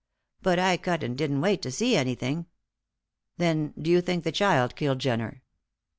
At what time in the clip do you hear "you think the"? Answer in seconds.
3.91-4.31